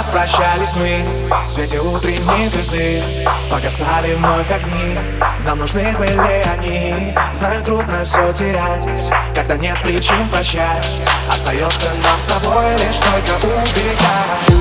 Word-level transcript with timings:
Сколько 0.00 0.18
раз 0.18 0.30
прощались 0.30 0.74
мы. 0.76 1.02
В 1.46 1.50
свете 1.50 1.80
утренней 1.80 2.48
звезды 2.48 3.02
Погасали 3.50 4.14
вновь 4.14 4.50
огни. 4.50 4.96
Нам 5.44 5.58
нужны 5.58 5.92
были 5.96 6.44
они. 6.46 7.14
Знаю, 7.32 7.64
трудно 7.64 8.04
все 8.04 8.32
терять 8.32 9.12
Когда 9.34 9.56
нет 9.56 9.82
причин 9.82 10.28
прощать. 10.30 10.86
Остается 11.28 11.88
нам 12.02 12.18
с 12.18 12.26
тобой 12.26 12.72
лишь 12.74 12.98
только 12.98 13.46
убегать 13.46 14.58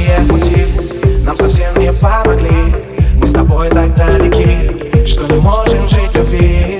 разные 0.00 0.28
пути. 0.28 0.66
Нам 1.24 1.36
совсем 1.36 1.76
не 1.78 1.92
помогли. 1.92 2.74
Мы 3.16 3.26
с 3.26 3.32
тобой 3.32 3.68
так 3.68 3.94
далеки 3.96 5.06
Что 5.06 5.26
не 5.26 5.40
можем 5.40 5.86
жить 5.88 6.10
в 6.10 6.16
любви. 6.16 6.79